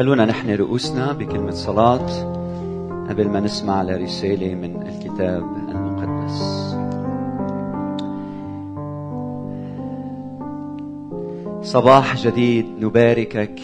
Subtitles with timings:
[0.00, 2.06] خلونا نحن رؤوسنا بكلمة صلاة
[3.08, 6.40] قبل ما نسمع لرسالة من الكتاب المقدس.
[11.62, 13.60] صباح جديد نباركك.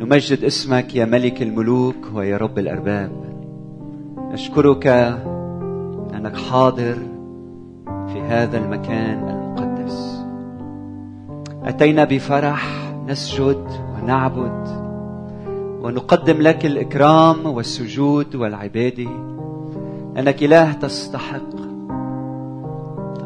[0.00, 3.12] نمجد اسمك يا ملك الملوك ويا رب الأرباب.
[4.32, 4.86] نشكرك
[6.14, 6.96] أنك حاضر
[7.86, 10.24] في هذا المكان المقدس.
[11.64, 14.79] أتينا بفرح نسجد ونعبد.
[15.82, 19.08] ونقدم لك الإكرام والسجود والعبادة
[20.18, 21.60] أنك إله تستحق.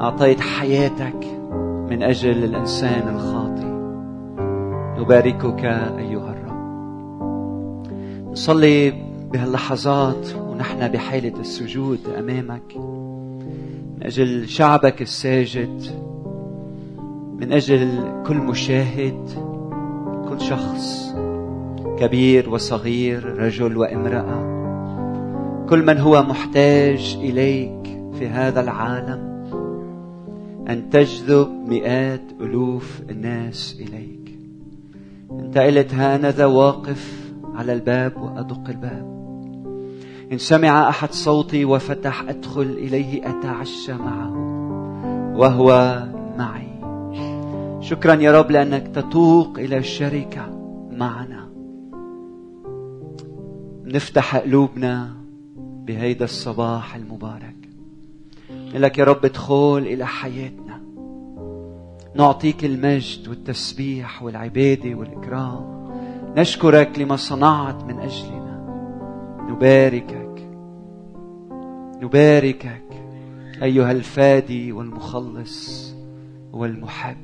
[0.00, 1.26] أعطيت حياتك
[1.90, 3.74] من أجل الإنسان الخاطئ.
[5.02, 5.64] نباركك
[5.98, 6.54] أيها الرب.
[8.32, 8.90] نصلي
[9.32, 12.76] بهاللحظات ونحن بحالة السجود أمامك.
[13.96, 15.82] من أجل شعبك الساجد.
[17.40, 17.88] من أجل
[18.26, 19.28] كل مشاهد.
[20.28, 21.14] كل شخص.
[21.98, 24.54] كبير وصغير رجل وامرأة.
[25.68, 29.34] كل من هو محتاج إليك في هذا العالم
[30.68, 34.38] أن تجذب مئات ألوف الناس إليك.
[35.30, 39.14] أنت قلت هانذا واقف على الباب وأدق الباب.
[40.32, 44.32] إن سمع أحد صوتي وفتح أدخل إليه أتعشى معه
[45.36, 46.02] وهو
[46.38, 46.74] معي.
[47.80, 50.46] شكرا يا رب لأنك تتوق إلى الشركة
[50.92, 51.43] معنا.
[53.94, 55.14] نفتح قلوبنا
[55.56, 57.56] بهيدا الصباح المبارك.
[58.74, 60.80] لك يا رب ادخل إلى حياتنا.
[62.14, 65.90] نعطيك المجد والتسبيح والعبادة والإكرام.
[66.36, 68.64] نشكرك لما صنعت من أجلنا.
[69.50, 70.48] نباركك.
[72.02, 72.82] نباركك
[73.62, 75.94] أيها الفادي والمخلص
[76.52, 77.16] والمحب.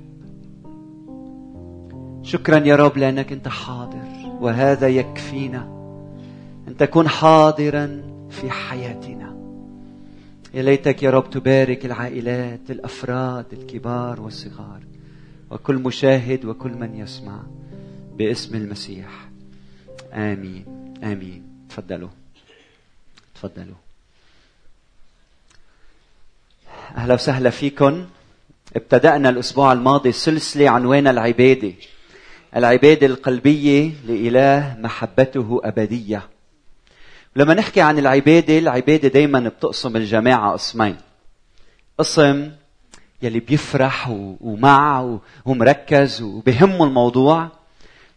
[2.22, 5.80] شكرا يا رب لأنك أنت حاضر وهذا يكفينا.
[6.70, 9.36] أن تكون حاضرا في حياتنا.
[10.54, 14.80] يا ليتك يا رب تبارك العائلات الأفراد الكبار والصغار
[15.50, 17.42] وكل مشاهد وكل من يسمع
[18.17, 19.28] باسم المسيح.
[20.12, 20.64] آمين.
[21.05, 21.42] آمين.
[21.70, 22.08] تفضلوا.
[23.34, 23.80] تفضلوا.
[26.96, 28.06] أهلا وسهلا فيكم.
[28.77, 31.72] ابتدأنا الأسبوع الماضي سلسلة عنوانها العبادة.
[32.56, 36.30] العبادة القلبية لإله محبته أبدية.
[37.36, 40.96] لما نحكي عن العبادة العبادة دايما بتقسم الجماعة قسمين.
[41.98, 42.52] قسم
[43.23, 44.08] يلي بيفرح
[44.41, 47.48] ومع ومركز وبهمه الموضوع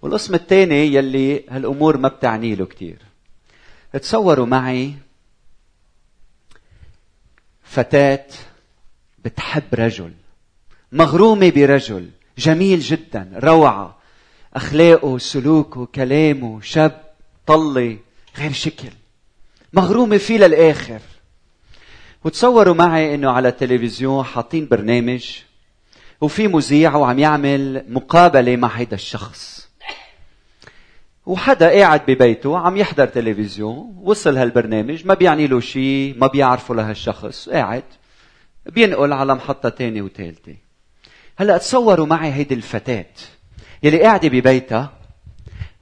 [0.02, 2.97] والقسم الثاني يلي هالأمور ما بتعني له كثير
[4.02, 4.94] تصوروا معي
[7.63, 8.28] فتاة
[9.25, 10.13] بتحب رجل
[10.91, 13.97] مغرومة برجل جميل جدا روعة
[14.53, 17.03] أخلاقه سلوكه كلامه شاب
[17.46, 17.97] طلي
[18.38, 18.90] غير شكل.
[19.73, 21.00] مغرومة فيه للآخر.
[22.23, 25.38] وتصوروا معي إنه على التلفزيون حاطين برنامج
[26.22, 29.63] وفي مذيع وعم يعمل مقابلة مع هيدا الشخص.
[31.25, 37.50] وحدا قاعد ببيته عم يحضر تلفزيون وصل هالبرنامج ما بيعني له شيء ما بيعرفه لهالشخص
[37.50, 37.84] قاعد
[38.66, 40.55] بينقل على محطة تانية وثالثة
[41.35, 43.05] هلأ تصوروا معي هيدي الفتاة
[43.84, 44.91] يلي قاعدة ببيتها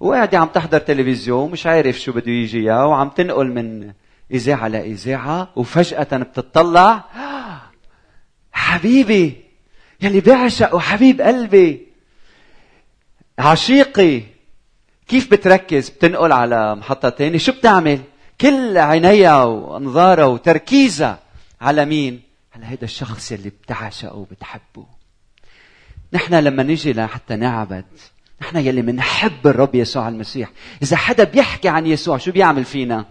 [0.01, 3.91] وقاعدة عم تحضر تلفزيون مش عارف شو بده يجيها وعم تنقل من
[4.31, 7.03] إذاعة لإذاعة وفجأة بتطلع
[8.53, 9.51] حبيبي
[10.01, 11.87] يلي بعشق وحبيب قلبي.
[13.39, 14.21] عشيقي
[15.07, 17.37] كيف بتركز؟ بتنقل على محطة تانية.
[17.37, 18.01] شو بتعمل؟
[18.41, 21.19] كل عينيها وانظارها وتركيزها
[21.61, 22.21] على مين؟
[22.55, 24.85] على هذا الشخص يلي بتعشقه وبتحبه.
[26.13, 27.85] نحن لما نجي لحتى نعبد
[28.41, 30.51] نحن يلي منحب الرب يسوع المسيح.
[30.83, 33.05] إذا حدا بيحكي عن يسوع شو بيعمل فينا؟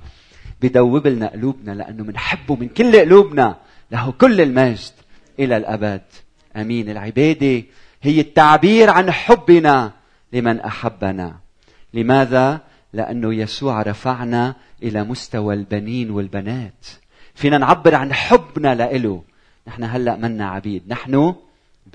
[0.62, 3.56] بدوب لنا قلوبنا لأنه منحبه من كل قلوبنا
[3.91, 4.92] له كل المجد
[5.38, 6.02] إلى الأبد.
[6.56, 6.91] أمين.
[6.91, 7.62] العبادة
[8.02, 9.92] هي التعبير عن حبنا
[10.32, 11.36] لمن أحبنا.
[11.94, 12.60] لماذا؟
[12.92, 16.86] لأنه يسوع رفعنا إلى مستوى البنين والبنات.
[17.34, 19.22] فينا نعبر عن حبنا لإله.
[19.68, 20.82] نحن هلأ منا عبيد.
[20.88, 21.34] نحن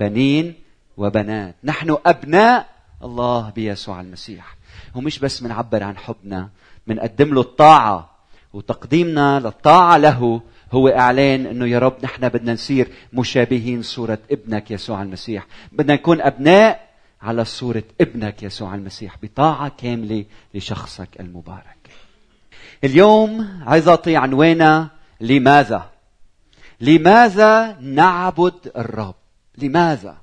[0.00, 0.54] بنين
[0.96, 1.54] وبنات.
[1.64, 4.56] نحن أبناء الله بيسوع المسيح.
[4.94, 6.48] ومش بس منعبر عن حبنا
[6.86, 8.10] منقدم له الطاعة
[8.52, 10.40] وتقديمنا للطاعة له
[10.72, 15.46] هو إعلان أنه يا رب نحن بدنا نصير مشابهين صورة ابنك يسوع المسيح.
[15.72, 16.86] بدنا نكون أبناء
[17.22, 21.76] على صورة ابنك يسوع المسيح بطاعة كاملة لشخصك المبارك.
[22.84, 24.88] اليوم عايز أعطي عنوانا
[25.20, 25.90] لماذا؟
[26.80, 29.14] لماذا نعبد الرب؟
[29.58, 30.16] لماذا؟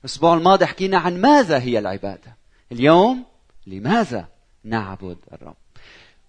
[0.00, 2.36] الأسبوع الماضي حكينا عن ماذا هي العبادة.
[2.72, 3.24] اليوم
[3.66, 4.28] لماذا
[4.64, 5.56] نعبد الرب.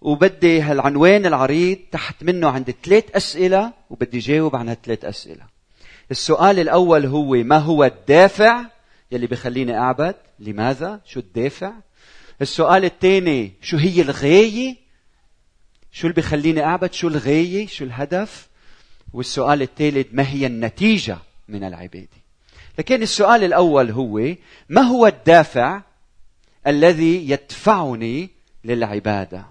[0.02, 5.44] وبدي هالعنوان العريض تحت منه عندي ثلاث أسئلة وبدي جاوب عن هالثلاث أسئلة.
[6.12, 8.66] السؤال الأول هو ما هو الدافع
[9.12, 11.74] يلي بخليني أعبد؟ لماذا؟ شو الدافع؟
[12.42, 14.76] السؤال الثاني شو هي الغاية؟
[15.92, 18.50] شو اللي بخليني أعبد؟ شو الغاية؟ شو الهدف؟
[19.14, 21.18] والسؤال الثالث ما هي النتيجة
[21.48, 22.19] من العبادة؟
[22.78, 24.36] لكن السؤال الأول هو
[24.70, 25.82] ما هو الدافع
[26.68, 28.30] الذي يدفعني
[28.64, 29.46] للعبادة؟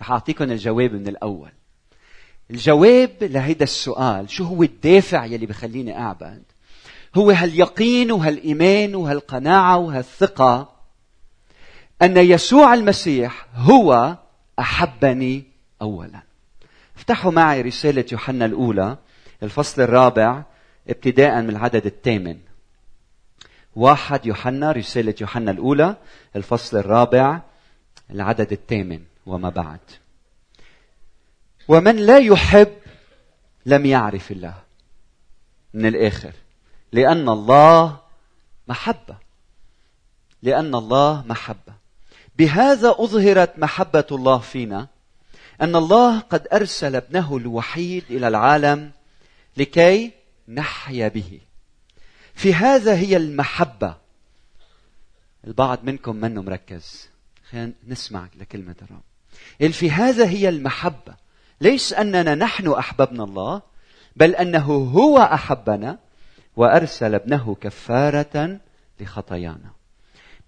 [0.00, 1.50] رح أعطيكم الجواب من الأول.
[2.50, 6.42] الجواب لهيدا السؤال شو هو الدافع يلي بخليني أعبد؟
[7.14, 10.72] هو هاليقين وهالإيمان وهالقناعة وهالثقة
[12.02, 14.16] أن يسوع المسيح هو
[14.58, 15.44] أحبني
[15.82, 16.22] أولا.
[16.96, 18.96] افتحوا معي رسالة يوحنا الأولى
[19.42, 20.42] الفصل الرابع
[20.88, 22.38] ابتداء من العدد الثامن.
[23.76, 25.96] واحد يوحنا رسالة يوحنا الأولى
[26.36, 27.40] الفصل الرابع
[28.10, 29.80] العدد الثامن وما بعد.
[31.68, 32.72] ومن لا يحب
[33.66, 34.54] لم يعرف الله.
[35.74, 36.32] من الآخر.
[36.92, 37.98] لأن الله
[38.68, 39.16] محبة.
[40.42, 41.72] لأن الله محبة.
[42.38, 44.86] بهذا أظهرت محبة الله فينا
[45.60, 48.90] أن الله قد أرسل ابنه الوحيد إلى العالم
[49.56, 50.17] لكي
[50.48, 51.40] نحيا به.
[52.34, 53.96] في هذا هي المحبة.
[55.46, 57.08] البعض منكم منه مركز.
[57.50, 59.72] خلينا نسمع لكلمة الرب.
[59.72, 61.14] في هذا هي المحبة.
[61.60, 63.62] ليس أننا نحن أحببنا الله
[64.16, 65.98] بل أنه هو أحبنا
[66.56, 68.60] وأرسل ابنه كفارة
[69.00, 69.70] لخطايانا.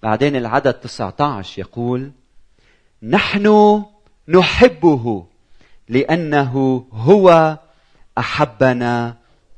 [0.03, 2.13] بعدين العدد 19 يقول
[3.03, 3.85] نحن
[4.29, 5.27] نحبه
[5.89, 7.59] لأنه هو
[8.19, 9.17] أحبنا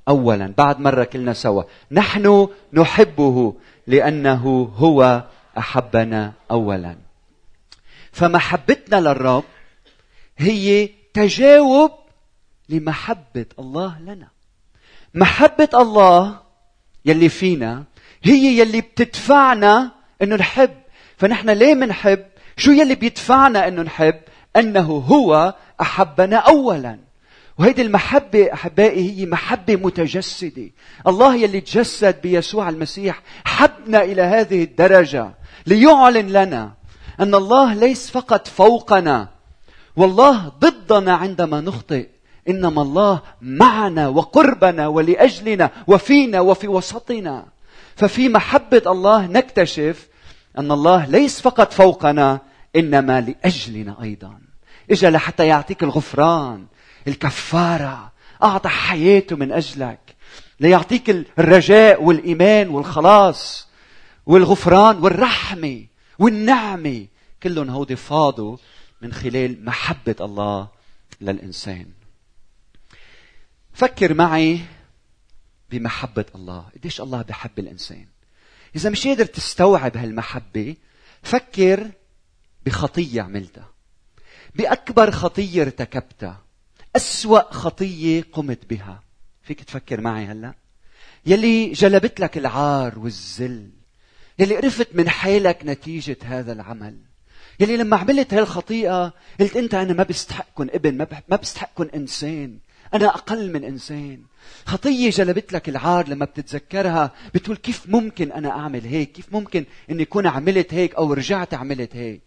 [0.09, 1.63] أولا بعد مرة كلنا سوا.
[1.91, 3.55] نحن نحبه
[3.87, 5.25] لأنه هو
[5.59, 6.97] أحبنا أولا.
[8.13, 9.45] فمحبتنا للرب
[10.39, 11.91] هي تجاوب
[12.69, 14.29] لمحبة الله لنا.
[15.15, 16.41] محبة الله
[17.05, 17.85] يلي فينا
[18.23, 19.91] هي يلي بتدفعنا
[20.23, 20.75] إنه نحب.
[21.17, 22.25] فنحن ليه منحب؟
[22.57, 24.21] شو يلي بيدفعنا إنه نحب؟
[24.57, 26.99] أنه هو أحبنا اولا.
[27.59, 30.71] وهيدي المحبة أحبائي هي محبة متجسدة.
[31.07, 35.35] الله يلي تجسد بيسوع المسيح حبنا إلى هذه الدرجة
[35.67, 36.73] ليعلن لنا
[37.21, 39.29] أن الله ليس فقط فوقنا
[39.97, 42.09] والله ضدنا عندما نخطئ
[42.49, 47.47] إنما الله معنا وقربنا ولأجلنا وفينا وفي وسطنا.
[47.97, 50.09] ففي محبة الله نكتشف
[50.59, 52.41] أن الله ليس فقط فوقنا
[52.77, 54.39] إنما لأجلنا أيضا.
[54.91, 56.67] إجا لحتى يعطيك الغفران.
[57.09, 58.13] الكفارة
[58.43, 59.99] أعطى حياته من أجلك
[60.61, 63.69] ليعطيك الرجاء والإيمان والخلاص
[64.27, 65.87] والغفران والرحمة
[66.19, 67.07] والنعمة.
[67.43, 68.57] كلهم هودي فاضوا
[69.01, 70.69] من خلال محبة الله
[71.21, 71.87] للإنسان.
[73.73, 74.61] فكر معي
[75.71, 76.65] بمحبة الله.
[76.77, 78.07] قديش الله بحب الإنسان؟
[78.77, 80.77] إذا مش قادر تستوعب هالمحبة
[81.23, 81.91] فكر
[82.67, 83.69] بخطية عملتها
[84.55, 86.41] بأكبر خطية ارتكبتها.
[86.97, 89.03] أسوأ خطية قمت بها.
[89.43, 90.55] فيك تفكر معي هلا؟
[91.27, 93.71] يلي جلبت لك العار والذل
[94.39, 96.97] يلي قرفت من حالك نتيجة هذا العمل.
[97.61, 102.59] يلي لما عملت هالخطيئة قلت أنت أنا ما بستحق كن ابن ما بستحق كن إنسان.
[102.95, 104.23] أنا أقل من إنسان.
[104.67, 110.03] خطية جلبت لك العار لما بتتذكرها بتقول كيف ممكن أنا أعمل هيك؟ كيف ممكن أني
[110.03, 112.23] أكون عملت هيك أو رجعت عملت هيك؟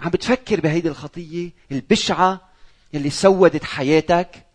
[0.00, 2.51] عم بتفكر بهيدي الخطية؟ البشعة
[2.92, 4.46] يلي سودت حياتك.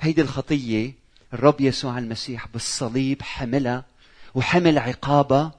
[0.00, 0.92] هيدي الخطية
[1.32, 3.84] الرب يسوع المسيح بالصليب حملها
[4.34, 5.52] وحمل عقابها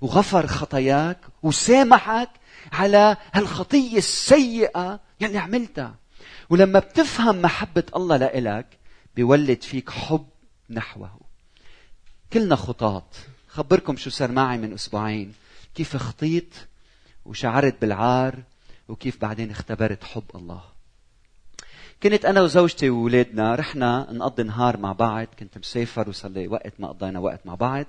[0.00, 2.30] وغفر خطاياك وسامحك
[2.72, 5.94] على هالخطية السيئة يلي عملتها.
[6.50, 8.66] ولما بتفهم محبة الله لإلك
[9.16, 10.26] بيولد فيك حب
[10.70, 11.20] نحوه.
[12.32, 13.16] كلنا خطاط
[13.48, 15.34] خبركم شو صار معي من أسبوعين.
[15.74, 16.54] كيف خطيت
[17.24, 18.42] وشعرت بالعار
[18.88, 20.62] وكيف بعدين اختبرت حب الله.
[22.02, 26.88] كنت أنا وزوجتي واولادنا رحنا نقضي نهار مع بعض كنت مسافر وصار لي وقت ما
[26.88, 27.86] قضينا وقت مع بعض.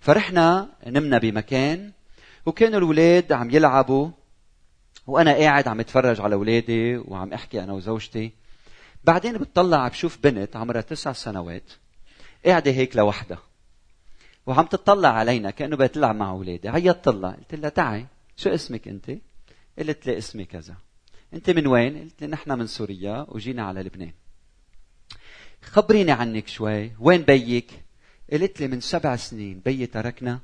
[0.00, 1.92] فرحنا نمنا بمكان
[2.46, 4.10] وكانوا الاولاد عم يلعبوا
[5.06, 8.32] وأنا قاعد عم أتفرج على اولادي وعم أحكي أنا وزوجتي.
[9.04, 11.72] بعدين بتطلع بشوف بنت عمرها تسع سنوات
[12.46, 13.42] قاعدة هيك لوحدها
[14.46, 16.68] وعم تطلع علينا كأنه بتلعب مع أولادي.
[16.68, 19.10] عيطت لها قلت لها تعي شو اسمك أنت؟
[19.78, 20.74] قلت لي اسمي كذا.
[21.34, 24.12] أنت من وين؟ قلت لي نحن من سوريا وجينا على لبنان.
[25.62, 27.70] خبريني عنك شوي وين بيك؟
[28.32, 30.40] قلت لي من سبع سنين بيي تركنا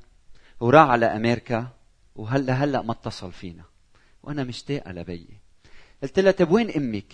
[0.59, 1.67] وراح على أمريكا
[2.15, 3.63] وهلا هلا ما اتصل فينا.
[4.23, 5.37] وأنا مشتاقه لبيي
[6.03, 7.13] قلت لها طيب وين أمك؟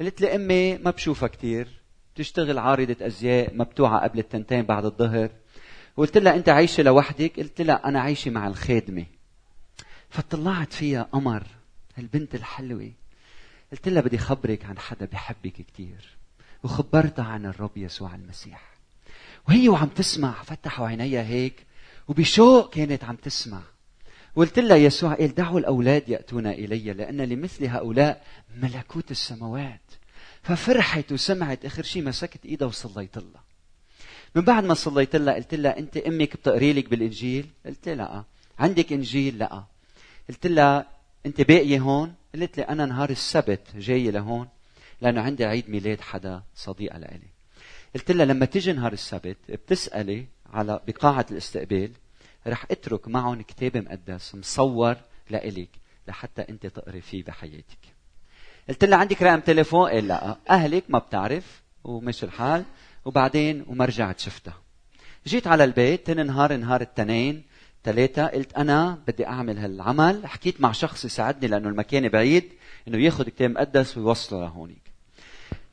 [0.00, 1.68] قالت لي أمي ما بشوفها كثير
[2.14, 5.30] بتشتغل عارضة أزياء مبتوعة قبل التنتين بعد الظهر.
[5.96, 9.06] قلت لها أنت عايشة لوحدك؟ قلت لها أنا عايشة مع الخادمة.
[10.08, 11.46] فطلعت فيها قمر
[11.96, 12.92] هالبنت الحلوة.
[13.72, 16.16] قلت لها بدي خبرك عن حدا بحبك كثير
[16.62, 18.76] وخبرتها عن الرب يسوع المسيح.
[19.48, 21.66] وهي وعم تسمع فتحوا عينيها هيك
[22.08, 23.62] وبشوق كانت عم تسمع.
[24.36, 28.24] قلت لها يسوع قال دعوا الأولاد يأتون إلي لأن لمثل هؤلاء
[28.56, 29.80] ملكوت السماوات.
[30.42, 33.44] ففرحت وسمعت آخر شيء مسكت إيدها وصليت لها.
[34.34, 38.24] من بعد ما صليت لها قلت لها أنت أمك بتقري لك بالإنجيل؟ قلت لها لا
[38.58, 39.64] عندك إنجيل؟ لا.
[40.28, 40.86] قلت لها
[41.26, 44.48] أنت باقية هون؟ قالت لي أنا نهار السبت جاية لهون
[45.00, 47.28] لأنه عندي عيد ميلاد حدا صديقة لإلي.
[47.94, 51.90] قلت لها لما تيجي نهار السبت بتسألي على بقاعة الاستقبال
[52.46, 54.96] رح أترك معهم كتاب مقدس مصور
[55.30, 55.68] لإلك
[56.08, 57.78] لحتى أنت تقري فيه بحياتك.
[58.68, 62.64] قلت لها عندك رقم تليفون؟ قال لا أهلك ما بتعرف ومشي الحال
[63.04, 64.62] وبعدين وما رجعت شفتها.
[65.26, 67.44] جيت على البيت تاني نهار نهار التنين
[67.86, 70.26] ثلاثة قلت أنا بدي أعمل هالعمل.
[70.26, 72.52] حكيت مع شخص يساعدني لأنه المكان بعيد
[72.88, 74.92] إنه ياخذ كتاب مقدس ويوصله لهونيك.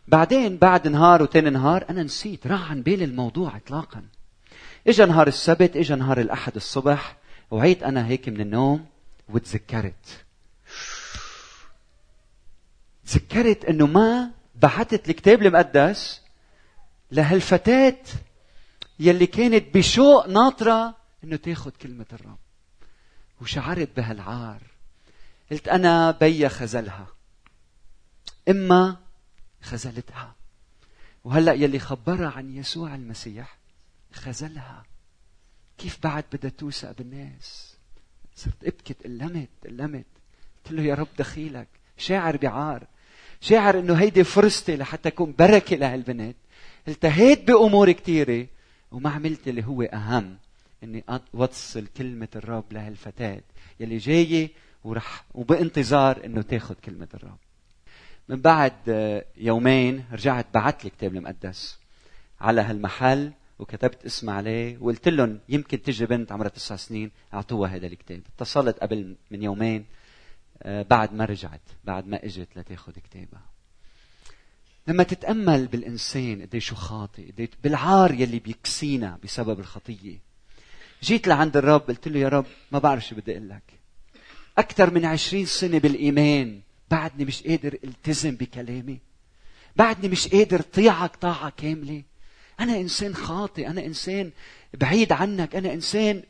[0.08, 4.03] بعدين بعد نهار وتاني نهار أنا نسيت راح عن بالي الموضوع إطلاقا.
[4.88, 7.17] اجى نهار السبت اجى نهار الأحد الصبح
[7.51, 8.86] وعيت أنا هيك من النوم
[9.29, 10.24] وتذكرت.
[13.08, 16.22] تذكرت إنه ما بعثت الكتاب المقدس
[17.12, 17.98] لهالفتاة
[19.00, 22.38] يلي كانت بشوق ناطرة إنه تاخذ كلمة الرب.
[23.42, 24.62] وشعرت بهالعار.
[25.51, 27.08] قلت أنا بيا خزلها
[28.50, 28.98] إما
[29.62, 30.36] خزلتها
[31.24, 33.58] وهلأ يلي خبرها عن يسوع المسيح
[34.13, 34.84] خذلها.
[35.77, 37.74] كيف بعد بدها توثق بالناس؟
[38.36, 40.06] صرت أبكي تألمت تألمت.
[40.65, 41.68] قلت له يا رب دخيلك.
[41.98, 42.88] شاعر بعار.
[43.42, 46.36] شاعر إنه هيدي فرصتي لحتى أكون بركة لهالبنت
[46.88, 48.48] التهيت بأمور كثيره
[48.92, 50.38] وما عملت اللي هو أهم.
[50.84, 51.04] إني
[51.36, 53.42] اوصل كلمة الرب لهالفتاه
[53.80, 54.50] يلي جاية
[54.84, 57.38] ورح وبانتظار إنه تاخذ كلمة الرب.
[58.30, 58.74] من بعد
[59.38, 61.80] يومين رجعت بعت لي كتاب المقدس
[62.42, 67.88] على هالمحل وكتبت اسم عليه وقلت لهم يمكن تجي بنت عمرها تسع سنين أعطوها هذا
[67.88, 68.22] الكتاب.
[68.36, 69.86] اتصلت قبل من يومين
[70.63, 73.42] آه، بعد ما رجعت بعد ما إجت لتاخذ كتابها.
[74.88, 80.33] لما تتأمل بالإنسان قد شو خاطئ قد بالعار يلي بيكسينا بسبب الخطية
[81.04, 83.64] جيت لعند الرب قلت له يا رب ما بعرف شو بدي أقول لك.
[84.58, 89.00] أكثر من عشرين سنة بالإيمان بعدني مش قادر التزم بكلامي.
[89.76, 92.04] بعدني مش قادر طيعك طاعة كاملة.
[92.60, 94.32] أنا إنسان خاطئ أنا إنسان
[94.74, 96.24] بعيد عنك أنا إنسان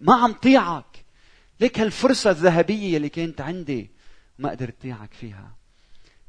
[0.00, 1.04] ما عم طيعك.
[1.60, 3.90] ليك هالفرصة الذهبية اللي كانت عندي
[4.38, 5.56] ما قدرت طيعك فيها.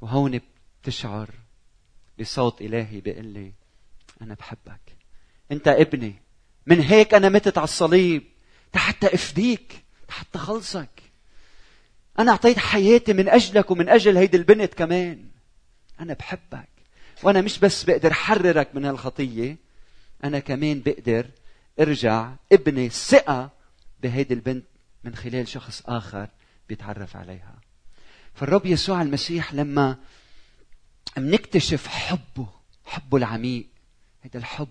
[0.02, 0.40] وهون
[0.82, 1.30] بتشعر
[2.20, 3.54] بصوت إلهي بيقول لي
[4.22, 4.82] أنا بحبك.
[5.52, 6.27] أنت ابني.
[6.68, 8.24] من هيك أنا متت على الصليب
[8.76, 10.90] حتى أفديك حتى خلصك
[12.20, 15.26] أنا أعطيت حياتي من أجلك ومن أجل هيدي البنت كمان.
[16.00, 16.70] أنا بحبك
[17.24, 19.58] وأنا مش بس بقدر حررك من هالخطية
[20.24, 21.26] أنا كمان بقدر
[21.80, 23.50] أرجع ابني ثقة
[24.04, 24.66] بهيدي البنت
[25.04, 26.28] من خلال شخص آخر
[26.70, 27.56] بيتعرف عليها.
[28.34, 29.98] فالرب يسوع المسيح لما
[31.18, 32.48] منكتشف حبه
[32.86, 33.68] حبه العميق
[34.22, 34.68] هذا الحب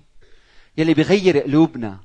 [0.78, 1.98] يلي بيغير قلوبنا.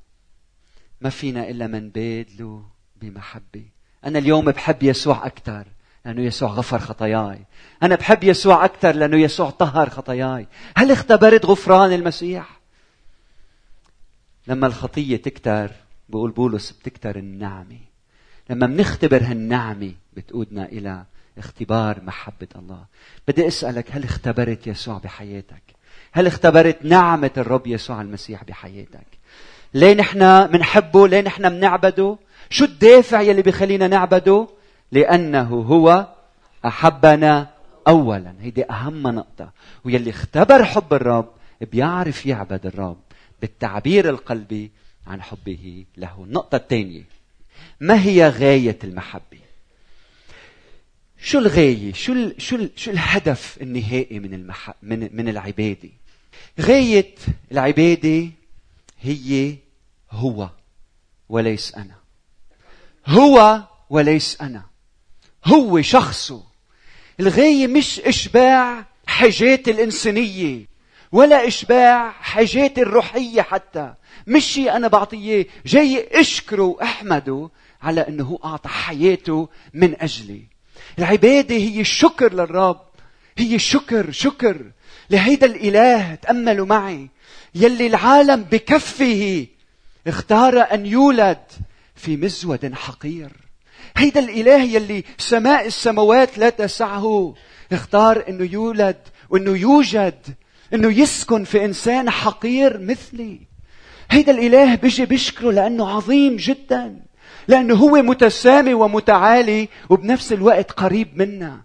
[1.01, 2.66] ما فينا إلا من بادله
[3.01, 3.66] بمحبة.
[4.06, 5.68] أنا اليوم بحب يسوع أكثر
[6.06, 7.46] لأنه يسوع غفر خطاياي.
[7.84, 10.48] أنا بحب يسوع أكثر لأنه يسوع طهر خطاياي.
[10.78, 12.60] هل اختبرت غفران المسيح؟
[14.48, 15.72] لما الخطية تكتر
[16.10, 17.80] بقول بولس بتكتر النعمة.
[18.50, 21.06] لما بنختبر هالنعمة بتقودنا إلى
[21.38, 22.86] اختبار محبة الله.
[23.28, 25.63] بدي أسألك هل اختبرت يسوع بحياتك؟
[26.12, 29.08] هل اختبرت نعمة الرب يسوع المسيح بحياتك؟
[29.74, 32.18] ليه نحن منحبه؟ ليه نحن منعبده؟
[32.50, 34.48] شو الدافع يلي بيخلينا نعبده؟
[34.91, 36.08] لأنه هو
[36.65, 37.48] أحبنا
[37.88, 38.34] أولا.
[38.41, 39.51] هيدي أهم نقطة.
[39.86, 41.30] ويلي اختبر حب الرب
[41.62, 43.00] بيعرف يعبد الرب
[43.41, 44.72] بالتعبير القلبي
[45.08, 46.24] عن حبه له.
[46.24, 47.03] النقطة الثانية.
[47.80, 49.38] ما هي غاية المحبة؟
[51.22, 52.41] شو الغاية؟ شو ال...
[52.41, 52.70] شو ال...
[52.75, 54.74] شو الهدف النهائي من المح...
[54.84, 55.89] من من العبادة؟
[56.60, 57.16] غاية
[57.52, 58.28] العبادة
[59.02, 59.56] هي
[60.12, 60.50] هو
[61.30, 61.96] وليس أنا.
[63.08, 64.64] هو وليس أنا.
[65.46, 66.44] هو شخصه
[67.20, 70.66] الغاية مش إشباع حاجات الإنسانية
[71.12, 73.94] ولا إشباع حاجات الروحية حتى.
[74.28, 75.48] مش شيء أنا بعطيه.
[75.66, 77.50] جاي أشكره وأحمده
[77.82, 80.44] على أنه أعطى حياته من أجلي.
[81.00, 82.82] العبادة هي الشكر للرب.
[83.38, 84.62] هي شكر شكر.
[85.10, 87.10] لهيدا الإله تأملوا معي.
[87.56, 89.48] يلي العالم بكفه
[90.08, 91.38] اختار أن يولد
[91.96, 93.32] في مزود حقير.
[93.98, 97.36] هيدا الإله يلي سماء السماوات لا تسعه
[97.72, 98.98] اختار أنه يولد
[99.30, 100.20] وأنه يوجد
[100.74, 103.40] أنه يسكن في إنسان حقير مثلي.
[104.12, 107.00] هيدا الإله بيجي بيشكره لأنه عظيم جدا
[107.48, 111.62] لأنه هو متسامي ومتعالي وبنفس الوقت قريب منا.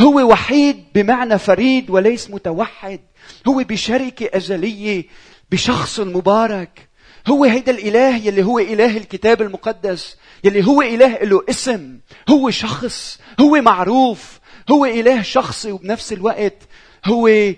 [0.00, 3.00] هو وحيد بمعنى فريد وليس متوحد.
[3.48, 5.04] هو بشركة أزلية
[5.50, 6.88] بشخص مبارك.
[7.26, 11.98] هو هيدا الإله يلي هو إله الكتاب المقدس يلي هو إله له اسم.
[12.28, 14.40] هو شخص هو معروف.
[14.70, 16.56] هو إله شخصي وبنفس الوقت
[17.04, 17.52] هو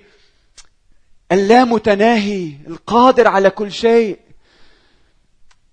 [1.32, 4.18] اللامتناهي القادر على كل شيء.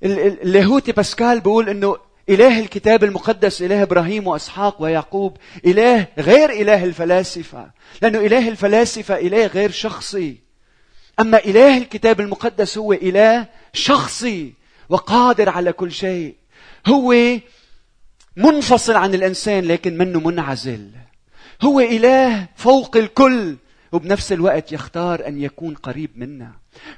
[0.03, 1.98] اللاهوتي باسكال بيقول إنه
[2.30, 9.48] إله الكتاب المقدس إله إبراهيم وإسحاق ويعقوب إله غير إله الفلاسفة لأنه إله الفلاسفة إله
[9.48, 10.38] غير شخصي.
[11.20, 14.54] أما إله الكتاب المقدس هو إله شخصي
[14.90, 16.36] وقادر على كل شيء.
[16.88, 17.16] هو
[18.36, 20.90] منفصل عن الإنسان لكن منه منعزل.
[21.62, 23.56] هو إله فوق الكل
[23.92, 26.51] وبنفس الوقت يختار أن يكون قريب منا.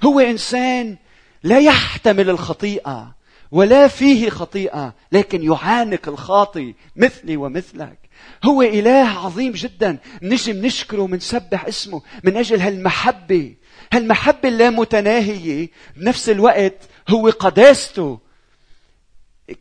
[0.03, 0.97] هو إنسان
[1.43, 3.15] لا يحتمل الخطيئة.
[3.53, 7.97] ولا فيه خطيئة لكن يعانق الخاطي مثلي ومثلك.
[8.43, 13.55] هو إله عظيم جدا نجي نشكره ونسبح اسمه من أجل هالمحبة.
[13.93, 16.77] هالمحبة اللامتناهية بنفس الوقت
[17.09, 18.19] هو قداسته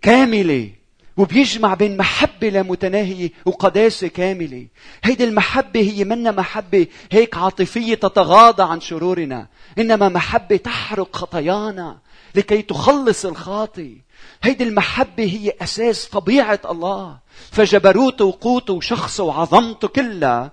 [0.03, 0.71] كاملة.
[1.17, 4.67] وبيجمع بين محبة لا متناهية وقداسة كاملة.
[5.05, 9.47] هيدي المحبة هي منا محبة هيك عاطفية تتغاضى عن شرورنا.
[9.79, 11.99] إنما محبة تحرق خطايانا
[12.35, 13.97] لكي تخلص الخاطي.
[14.43, 17.19] هيدي المحبة هي أساس طبيعة الله.
[17.51, 20.51] فجبروته وقوته وشخصه وعظمته كلها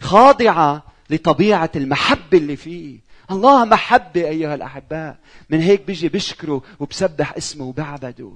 [0.00, 2.98] خاضعة لطبيعة المحبة اللي فيه.
[3.30, 5.16] الله محبة أيها الأحباء.
[5.50, 8.32] من هيك بيجي بشكره وبسبح اسمه وبعبده.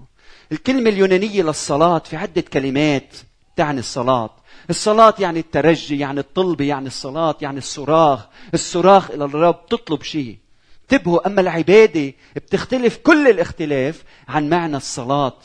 [0.52, 3.16] الكلمة اليونانية للصلاة في عدة كلمات
[3.57, 4.31] تعني الصلاة.
[4.70, 8.26] الصلاة يعني الترجي يعني الطلبة يعني الصلاة يعني الصراخ.
[8.55, 10.37] الصراخ إلى الرب تطلب شيء.
[10.83, 15.38] انتبهوا أما العبادة بتختلف كل الاختلاف عن معنى الصلاة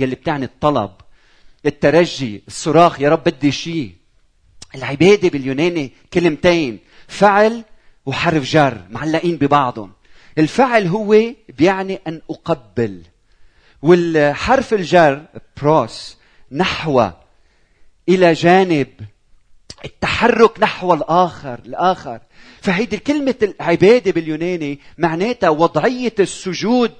[0.00, 0.90] يلي بتعني الطلب.
[1.66, 3.94] الترجي الصراخ يا رب بدي شيء.
[4.74, 7.64] العبادة باليوناني كلمتين فعل
[8.06, 9.92] وحرف جر معلقين ببعضهم.
[10.38, 11.16] الفعل هو
[11.58, 13.02] بيعني أن أقبل.
[13.82, 15.24] والحرف الجر
[15.62, 16.16] بروس
[16.52, 17.10] نحو
[18.08, 18.88] إلى جانب
[19.84, 22.20] التحرك نحو الآخر الآخر.
[22.60, 26.94] فهيدي كلمة العبادة باليوناني معناتها وضعية السجود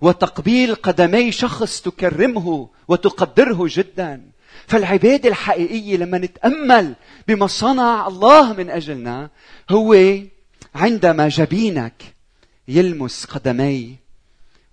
[0.00, 4.22] وتقبيل قدمي شخص تكرمه وتقدره جدا.
[4.66, 6.94] فالعبادة الحقيقية لما نتأمل
[7.28, 9.30] بما صنع الله من أجلنا
[9.70, 9.96] هو
[10.74, 12.02] عندما جبينك
[12.68, 13.96] يلمس قدمي.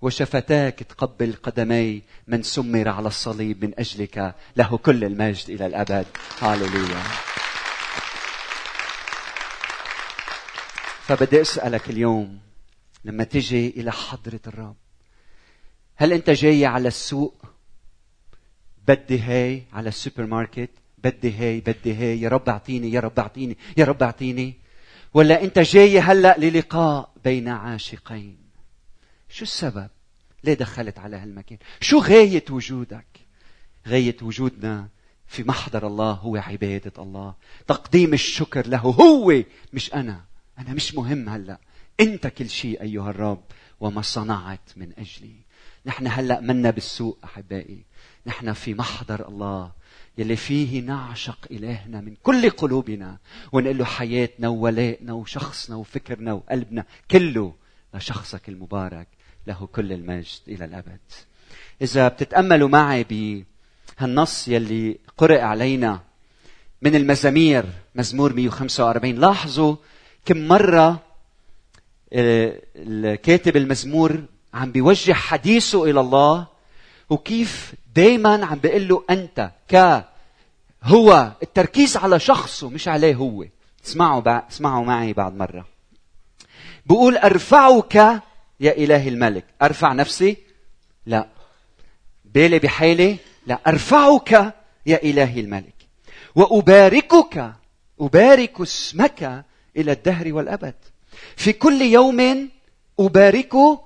[0.02, 4.34] وشفتاك تقبل قدمي من سمر على الصليب من أجلك.
[4.56, 6.06] له كل المجد إلى الأبد.
[6.40, 7.02] هاللويا.
[11.06, 12.38] فبدي أسألك اليوم
[13.04, 14.76] لما تجي إلى حضرة الرب
[15.96, 17.42] هل أنت جاي على السوق؟
[18.88, 22.20] بدي هاي على السوبر ماركت بدي هاي بدي هاي.
[22.20, 24.54] يا رب أعطيني يا رب أعطيني يا رب أعطيني.
[25.14, 28.47] ولا أنت جاي هلأ للقاء بين عاشقين؟
[29.38, 29.88] شو السبب؟
[30.44, 33.06] ليه دخلت على هالمكان؟ شو غاية وجودك؟
[33.88, 34.88] غاية وجودنا
[35.26, 37.34] في محضر الله هو عبادة الله.
[37.66, 40.24] تقديم الشكر له هو مش أنا.
[40.58, 41.58] أنا مش مهم هلأ.
[42.00, 43.44] أنت كل شيء أيها الرب
[43.80, 45.36] وما صنعت من أجلي.
[45.86, 47.84] نحن هلأ منا بالسوق أحبائي.
[48.26, 49.72] نحن في محضر الله
[50.18, 53.18] يلي فيه نعشق إلهنا من كل قلوبنا.
[53.52, 57.54] ونقول له حياتنا وولائنا وشخصنا وفكرنا وقلبنا كله
[57.94, 59.17] لشخصك المبارك.
[59.46, 61.00] له كل المجد إلى الأبد.
[61.82, 66.00] إذا بتتأملوا معي بهالنص يلي قرأ علينا
[66.82, 69.76] من المزامير مزمور 145 لاحظوا
[70.24, 71.02] كم مرة
[72.12, 74.22] آه، الكاتب المزمور
[74.54, 76.46] عم بيوجه حديثه إلى الله
[77.10, 80.04] وكيف دايما عم بيقول له أنت ك
[80.82, 83.44] هو التركيز على شخصه مش عليه هو.
[83.86, 85.66] اسمعوا اسمعوا معي بعد مرة.
[86.86, 88.22] بقول أرفعك
[88.60, 90.36] يا إله الملك أرفع نفسي؟
[91.06, 91.28] لا.
[92.24, 93.16] بالي بحالي
[93.46, 93.60] لا.
[93.66, 94.54] أرفعك
[94.86, 95.74] يا إله الملك.
[96.34, 97.52] وأباركك
[98.00, 99.44] أبارك اسمك
[99.76, 100.74] إلى الدهر والأبد.
[101.36, 102.48] في كل يوم
[103.00, 103.78] أباركك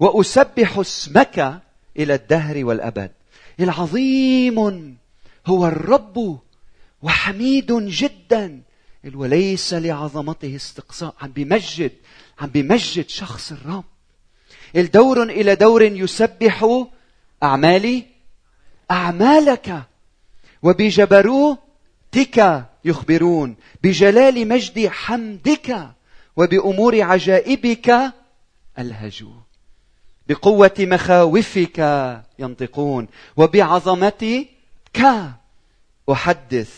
[0.00, 1.62] وأسبح اسمك
[1.98, 3.12] إلى الدهر والأبد.
[3.60, 4.58] العظيم
[5.46, 6.38] هو الرب
[7.02, 8.62] وحميد جدا
[9.14, 11.92] وليس لعظمته استقصاء عم بيمجد
[12.40, 13.84] عم بيمجد شخص الرب.
[14.76, 16.86] الدور إلى دور يسبح
[17.42, 18.04] أعمالي
[18.90, 19.82] أعمالك.
[20.62, 23.56] وبجبروتك يخبرون.
[23.82, 25.88] بجلال مجد حمدك.
[26.36, 28.12] وبأمور عجائبك
[28.78, 29.40] ألهجوا.
[30.28, 31.78] بقوة مخاوفك
[32.38, 33.08] ينطقون.
[33.36, 34.48] وبعظمتك
[36.12, 36.74] أحدث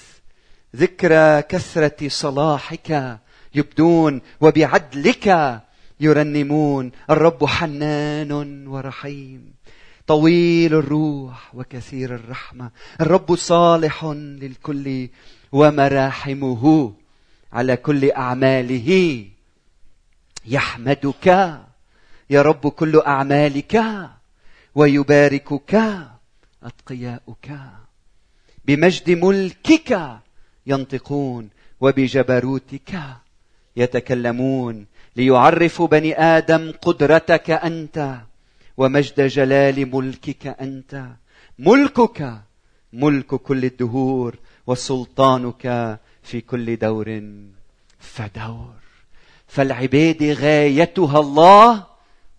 [0.77, 3.19] ذكرى كثرة صلاحك.
[3.55, 5.61] يبدون وبعدلك
[6.01, 6.93] يرنمون.
[7.11, 9.53] الرب حنان ورحيم
[10.07, 12.71] طويل الروح وكثير الرحمة.
[13.01, 15.09] الرب صالح للكل
[15.53, 16.93] ومراحمه
[17.53, 19.25] على كل أعماله.
[20.47, 21.27] يحمدك
[22.31, 23.85] يا رب كل أعمالك
[24.75, 25.75] ويباركك
[26.63, 27.51] أتقياؤك.
[28.65, 30.19] بمجد ملكك
[30.67, 31.49] ينطقون
[31.81, 33.01] وبجبروتك.
[33.77, 38.21] يتكلمون ليعرفوا بني آدم قدرتك أنت
[38.77, 41.07] ومجد جلال ملكك أنت.
[41.59, 42.41] ملكك
[42.93, 47.23] ملك كل الدهور وسلطانك في كل دور
[47.99, 48.75] فدور.
[49.47, 51.87] فالعباده غايتها الله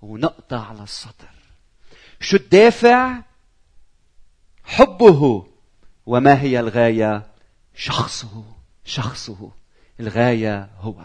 [0.02, 1.32] ونقطة على السطر.
[2.20, 3.22] شو الدافع؟
[4.64, 5.46] حبه.
[6.06, 7.26] وما هي الغاية؟
[7.76, 8.44] شخصه.
[8.86, 9.52] شخصه.
[10.00, 10.96] الغاية هو.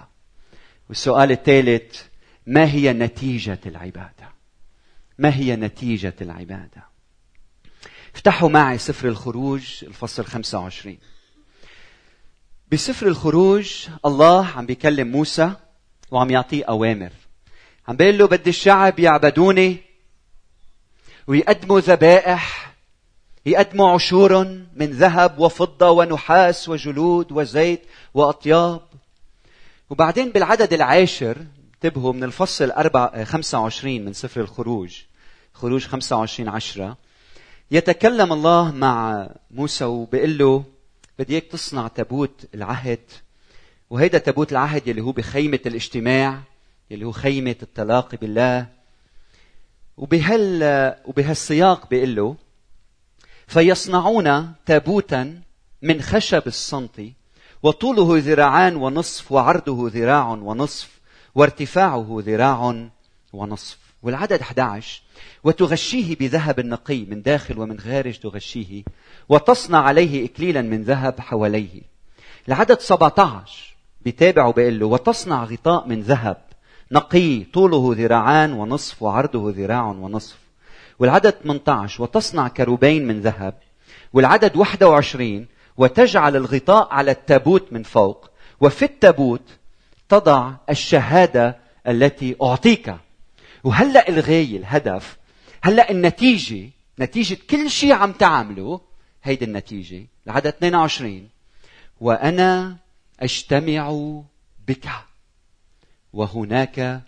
[0.88, 2.02] والسؤال الثالث
[2.46, 4.28] ما هي نتيجة العبادة؟
[5.18, 6.84] ما هي نتيجة العبادة؟
[8.14, 10.98] افتحوا معي سفر الخروج الفصل 25
[12.72, 15.52] بسفر الخروج الله عم بيكلم موسى
[16.10, 17.10] وعم يعطيه أوامر.
[17.88, 19.76] عم بيقول له بدي الشعب يعبدوني
[21.26, 22.74] ويقدموا ذبائح
[23.46, 24.44] يقدموا عشور
[24.76, 27.82] من ذهب وفضة ونحاس وجلود وزيت
[28.14, 28.80] وأطياب
[29.90, 35.02] وبعدين بالعدد العاشر انتبهوا من الفصل 4 25 من سفر الخروج
[35.52, 36.96] خروج 25 عشرة.
[37.70, 40.64] يتكلم الله مع موسى وبيقول له
[41.18, 43.00] بدي إياك تصنع تابوت العهد
[43.90, 46.40] وهيدا تابوت العهد يلي هو بخيمة الاجتماع
[46.90, 48.66] يلي هو خيمة التلاقي بالله.
[49.96, 52.36] وبهال وبهالسياق بيقول له
[53.46, 55.40] فيصنعون تابوتا
[55.82, 57.00] من خشب الصنط
[57.62, 60.88] وطوله ذراعان ونصف وعرضه ذراع ونصف
[61.34, 62.88] وارتفاعه ذراع
[63.32, 63.78] ونصف.
[64.02, 65.02] والعدد 11
[65.44, 68.82] وتغشيه بذهب نقي من داخل ومن خارج تغشيه
[69.28, 71.82] وتصنع عليه إكليلا من ذهب حواليه.
[72.48, 76.36] العدد 17 بيتابعه بيقول له وتصنع غطاء من ذهب
[76.92, 80.36] نقي طوله ذراعان ونصف وعرضه ذراع ونصف.
[80.98, 83.54] والعدد 18 وتصنع كروبين من ذهب.
[84.12, 85.46] والعدد 21
[85.78, 88.30] وتجعل الغطاء على التابوت من فوق.
[88.60, 89.42] وفي التابوت
[90.08, 91.58] تضع الشهادة
[91.88, 92.96] التي أعطيك.
[93.64, 95.16] وهلأ الغاية الهدف
[95.62, 98.80] هلأ النتيجة نتيجة كل شيء عم تعمله
[99.22, 101.28] هيدي النتيجة العدد 22
[102.00, 102.76] وأنا
[103.20, 104.12] أجتمع
[104.68, 104.88] بك.
[106.12, 107.02] وهناك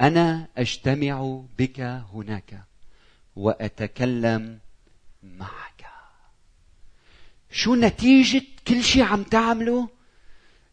[0.00, 1.80] أنا أجتمع بك
[2.14, 2.64] هناك.
[3.36, 4.58] وأتكلم
[5.22, 5.71] معك
[7.52, 9.88] شو نتيجة كل شيء عم تعمله؟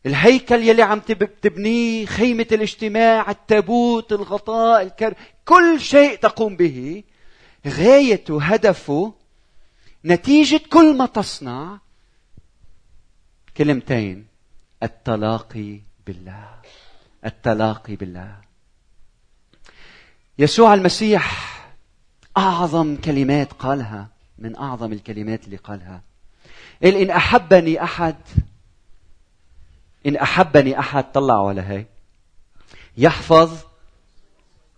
[0.05, 0.99] الهيكل يلي عم
[1.41, 5.13] تبنيه خيمة الاجتماع التابوت الغطاء الكر
[5.45, 7.03] كل شيء تقوم به.
[7.67, 9.13] غايته هدفه
[10.05, 11.79] نتيجة كل ما تصنع
[13.57, 14.27] كلمتين.
[14.83, 16.49] التلاقي بالله.
[17.25, 18.35] التلاقي بالله.
[20.39, 21.49] يسوع المسيح
[22.37, 26.08] أعظم كلمات قالها من أعظم الكلمات اللي قالها.
[26.83, 28.15] قال إن أحبني احد
[30.05, 31.85] إن أحبني أحد طلعوا على هي
[32.97, 33.57] يحفظ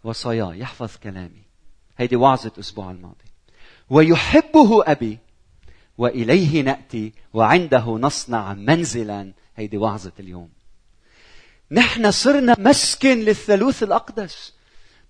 [0.04, 1.42] وصاياي يحفظ كلامي.
[1.98, 3.16] هيدي وعظة الأسبوع الماضي.
[3.90, 5.18] ويحبه أبي
[5.98, 9.34] وإليه نأتي وعنده نصنع منزلا.
[9.56, 10.50] هيدي وعظة اليوم.
[11.72, 14.54] نحن صرنا مسكن للثالوث الأقدس.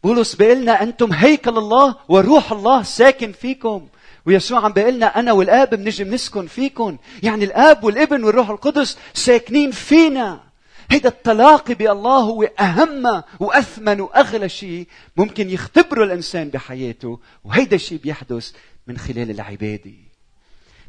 [0.03, 3.87] بولس بيقول لنا أنتم هيكل الله وروح الله ساكن فيكم.
[4.25, 9.71] ويسوع عم بيقول لنا أنا والآب بنجي بنسكن فيكم يعني الآب والابن والروح القدس ساكنين
[9.71, 10.43] فينا.
[10.91, 17.19] هيدا التلاقي بالله هو أهم وأثمن وأغلى شيء ممكن يختبره الإنسان بحياته.
[17.43, 18.51] وهيدا الشيء بيحدث
[18.87, 19.91] من خلال العبادة.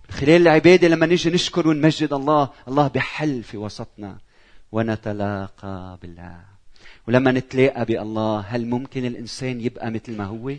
[0.08, 4.18] من خلال العبادة لما نيجي نشكر ونمجد الله الله بحل في وسطنا.
[4.72, 6.36] ونتلاقى بالله.
[7.08, 10.52] ولما نتلاقى بالله هل ممكن الإنسان يبقى مثل ما هو؟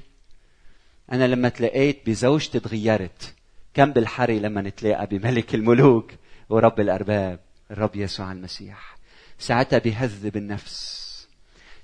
[1.11, 3.33] أنا لما تلاقيت بزوجتي تغيرت.
[3.73, 6.11] كم بالحري لما نتلاقى بملك الملوك
[6.49, 7.39] ورب الأرباب
[7.71, 8.95] الرب يسوع المسيح.
[9.39, 11.27] ساعتها بيهذب النفس.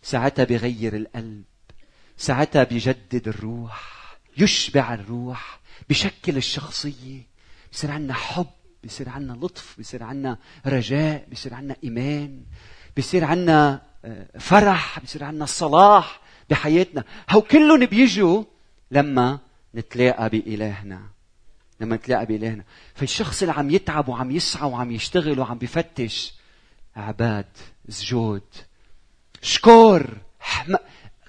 [0.01, 1.43] ساعتها بيغير القلب.
[2.17, 3.99] ساعتها بيجدد الروح.
[4.38, 7.21] يشبع الروح بشكل الشخصية.
[7.73, 8.47] بصير عنا حب
[8.84, 12.41] بصير عنا لطف بصير عنا رجاء بصير عنا إيمان.
[12.97, 17.03] بصير عنا آه، فرح بصير عنا صلاح بحياتنا.
[17.29, 18.43] هو كلهم بيجوا
[18.91, 19.39] لما
[19.75, 21.02] نتلاقى بإلهنا.
[21.80, 22.63] لما نتلاقى بإلهنا.
[22.95, 26.34] فالشخص اللي عم يتعب وعم يسعى وعم يشتغل وعم بفتش
[26.95, 27.45] عباد
[27.89, 28.43] سجود
[29.41, 30.17] شكور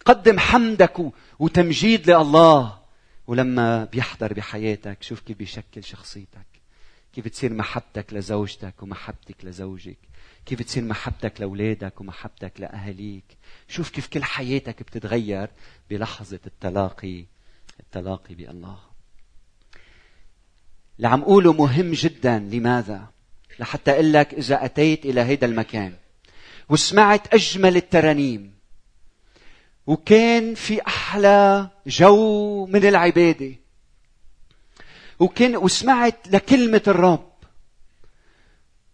[0.05, 2.81] قدم حمدك وتمجيد لله.
[3.27, 6.47] ولما بيحضر بحياتك شوف كيف بيشكل شخصيتك.
[7.15, 9.99] كيف تصير محبتك لزوجتك ومحبتك لزوجك.
[10.47, 13.25] كيف تصير محبتك لأولادك ومحبتك لاهاليك
[13.69, 15.51] شوف كيف كل حياتك بتتغير
[15.91, 17.25] بلحظة التلاقي.
[17.81, 18.79] التلاقي بالله.
[20.97, 23.07] اللي عم قوله مهم جدا لماذا؟
[23.59, 25.95] لحتى أقول لك إذا أتيت إلى هذا المكان
[26.69, 28.55] وسمعت أجمل الترانيم
[29.87, 33.55] وكان في أحلى جو من العبادة
[35.19, 37.31] وكان وسمعت لكلمة الرب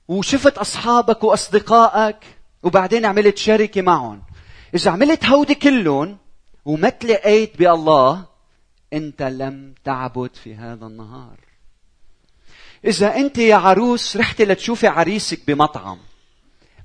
[0.09, 2.18] وشفت أصحابك وأصدقائك
[2.62, 4.22] وبعدين عملت شركة معهم.
[4.75, 6.18] إذا عملت هودي كلهم
[6.64, 8.36] وما تلاقيت بالله
[8.92, 11.37] أنت لم تعبد في هذا النهار.
[12.85, 15.99] إذا أنت يا عروس رحتي لتشوفي عريسك بمطعم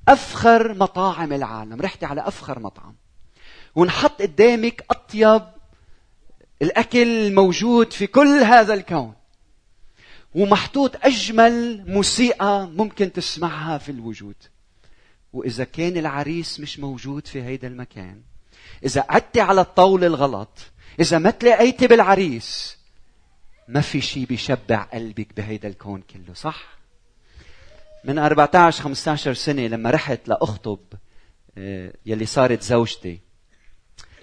[0.07, 2.95] أفخر مطاعم العالم رحتي على أفخر مطعم
[3.75, 5.41] ونحط قدامك أطيب
[6.61, 9.13] الأكل الموجود في كل هذا الكون
[10.35, 14.35] ومحطوط أجمل موسيقى ممكن تسمعها في الوجود.
[15.33, 18.21] وإذا كان العريس مش موجود في هيدا المكان
[18.85, 22.77] إذا قعدتي على الطاولة الغلط إذا ما تلاقيتي بالعريس
[23.67, 26.77] ما في شيء بيشبع قلبك بهيدا الكون كله صح؟
[28.03, 30.79] من 14 15 سنة لما رحت لأخطب
[31.57, 33.19] آه، يلي صارت زوجتي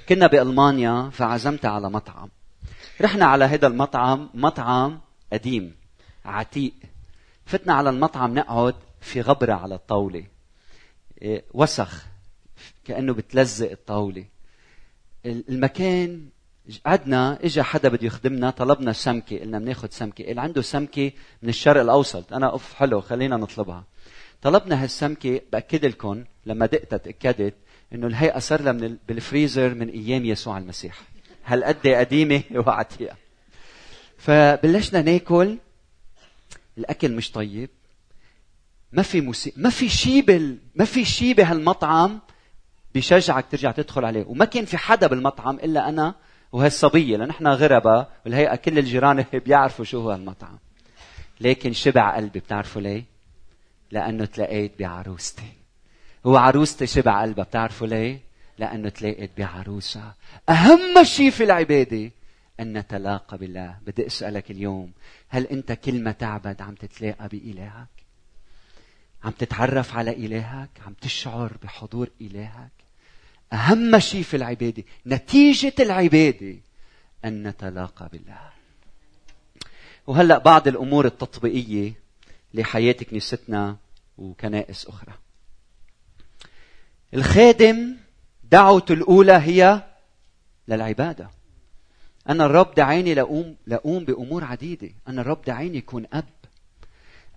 [0.09, 2.31] كنا بألمانيا فعزمتها على مطعم.
[3.00, 5.00] رحنا على هذا المطعم مطعم
[5.33, 5.76] قديم
[6.24, 6.72] عتيق.
[7.46, 10.24] فتنا على المطعم نقعد في غبرة على الطاولة.
[11.22, 12.07] إيه، وسخ
[12.85, 14.24] كأنه بتلزق الطاولة.
[15.26, 16.28] المكان
[16.87, 20.24] قعدنا اجى حدا بده يخدمنا طلبنا سمكة قلنا بناخذ سمكة.
[20.24, 23.85] اللي عنده سمكة من الشرق الأوسط أنا اوف حلو خلينا نطلبها.
[24.42, 27.54] طلبنا هالسمكة بأكد لكم لما دقتها تأكدت
[27.92, 31.00] إنه الهيئة صار لها بالفريزر من أيام يسوع المسيح.
[31.44, 33.16] هالقد قديمة وعتيقة.
[34.18, 35.59] فبلشنا ناكل.
[36.78, 37.70] الأكل مش طيب.
[38.92, 40.59] ما في موسيقى ما في شيء بال...
[40.74, 42.20] ما في شيء بهالمطعم
[42.94, 44.24] بشجعك ترجع تدخل عليه.
[44.24, 46.14] وما كان في حدا بالمطعم إلا أنا
[46.53, 50.59] وهالصبية لأن إحنا غربة والهيئة كل الجيران بيعرفوا شو هو المطعم.
[51.41, 53.05] لكن شبع قلبي بتعرفوا ليه؟
[53.91, 55.53] لأنه تلاقيت بعروستي.
[56.25, 58.21] وعروستي شبع قلبها بتعرفوا ليه؟
[58.59, 60.15] لأنه تلاقيت بعروسها
[60.49, 62.11] أهم شيء في العبادة
[62.61, 63.77] أن نتلاقى بالله.
[63.87, 64.93] بدي أسألك اليوم
[65.29, 67.89] هل أنت كل ما تعبد عم تتلاقى بإلهك؟
[69.25, 72.78] عم تتعرف على إلهك؟ عم تشعر بحضور إلهك؟
[73.53, 76.57] أهم شيء في العبادة نتيجة العبادة
[77.25, 78.51] أن نتلاقى بالله
[80.07, 81.93] وهلأ بعض الأمور التطبيقية
[82.55, 83.77] لحياة كنيستنا
[84.19, 85.13] وكنائس أخرى
[87.15, 87.97] الخادم
[88.51, 89.83] دعوته الأولى هي
[90.69, 91.31] للعبادة
[92.29, 96.25] أنا الرب دعاني لأقوم لأقوم بأمور عديدة، أنا الرب دعاني يكون أب.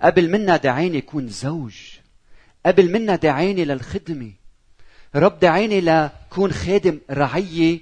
[0.01, 1.75] قبل منا دعاني يكون زوج.
[2.65, 4.31] قبل منا دعاني للخدمة.
[5.15, 7.79] الرب دعاني لكون خادم رعية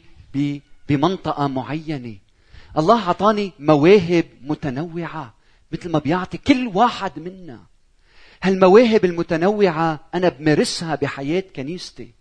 [0.90, 2.16] بمنطقة معينة.
[2.78, 5.34] الله أعطاني مواهب متنوعة
[5.72, 7.60] مثل ما بيعطي كل واحد منا.
[8.44, 12.12] هالمواهب المتنوعة أنا بمارسها بحياة كنيستي.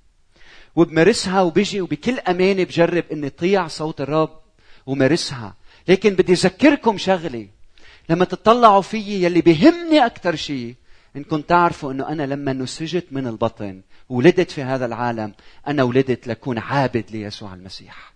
[0.76, 4.40] وبمارسها وبيجي وبكل أمانة بجرب إني طيع صوت الرب
[4.86, 5.54] ومارسها
[5.88, 7.48] لكن بدي أذكركم شغلة
[8.08, 10.74] لما تطلعوا فيي يلي بيهمني أكثر شيء
[11.16, 15.34] إنكم تعرفوا أنه أنا لما نسجت من البطن ولدت في هذا العالم
[15.66, 18.12] أنا ولدت لكون عابد ليسوع المسيح.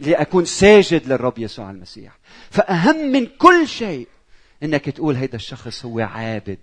[0.00, 2.18] لأكون ساجد للرب يسوع المسيح.
[2.50, 4.08] فأهم من كل شيء
[4.62, 6.58] إنك تقول هيدا الشخص هو عابد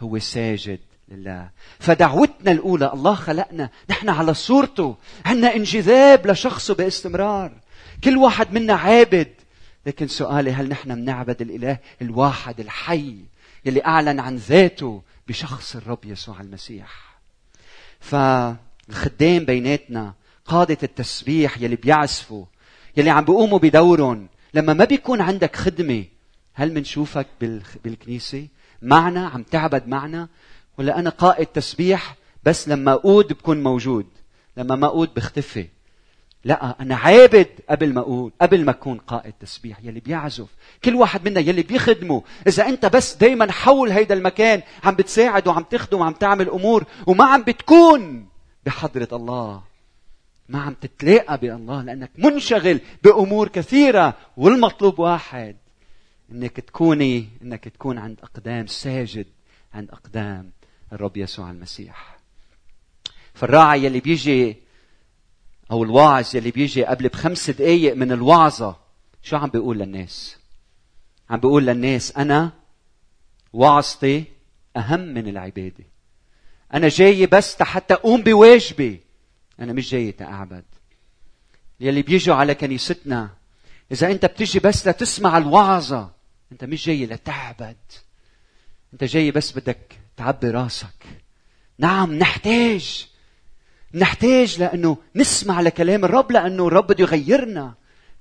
[0.00, 1.50] هو ساجد لله.
[1.78, 4.96] فدعوتنا الأولى الله خلقنا نحن على صورته.
[5.24, 7.52] عندنا انجذاب لشخصه باستمرار.
[8.04, 9.32] كل واحد منا عابد.
[9.86, 13.16] لكن سؤالي هل نحن بنعبد الإله الواحد الحي
[13.64, 17.13] يلي أعلن عن ذاته بشخص الرب يسوع المسيح؟
[18.04, 20.14] فالخدام بيناتنا
[20.46, 22.44] قادة التسبيح يلي بيعزفوا
[22.96, 24.28] يلي عم بيقوموا بدورهم.
[24.54, 26.04] لما ما بيكون عندك خدمة
[26.54, 27.26] هل منشوفك
[27.84, 28.48] بالكنيسة؟
[28.82, 30.28] معنا؟ عم تعبد معنا؟
[30.78, 34.06] ولا أنا قائد تسبيح بس لما أقود بكون موجود.
[34.56, 35.68] لما ما أقود بختفي.
[36.44, 40.48] لا أنا عابد قبل ما أقول قبل ما أكون قائد تسبيح يلي بيعزف.
[40.84, 42.22] كل واحد منا يلي بيخدمه.
[42.46, 47.24] إذا أنت بس دايما حول هيدا المكان عم بتساعد وعم تخدم وعم تعمل أمور وما
[47.24, 48.26] عم بتكون
[48.66, 49.62] بحضرة الله.
[50.48, 55.56] ما عم تتلاقى بالله لأنك منشغل بأمور كثيرة والمطلوب واحد
[56.32, 59.26] إنك تكوني إنك تكون عند أقدام ساجد
[59.74, 60.50] عند أقدام
[60.92, 62.18] الرب يسوع المسيح.
[63.34, 64.63] فالراعي يلي بيجي
[65.70, 68.76] أو الواعظ يلي بيجي قبل بخمس دقايق من الوعظة
[69.22, 70.36] شو عم بيقول للناس؟
[71.30, 72.52] عم بيقول للناس أنا
[73.52, 74.24] وعظتي
[74.76, 75.84] أهم من العبادة.
[76.74, 79.00] أنا جاي بس حتى أقوم بواجبي.
[79.60, 80.64] أنا مش جاي تأعبد.
[81.80, 83.30] يلي بيجوا على كنيستنا
[83.92, 86.10] إذا أنت بتيجي بس لتسمع الوعظة
[86.52, 87.76] أنت مش جاي لتعبد.
[88.92, 91.06] أنت جاي بس بدك تعبي راسك.
[91.78, 93.08] نعم نحتاج.
[93.94, 97.74] نحتاج لأنه نسمع لكلام الرب لأنه الرب بده يغيرنا.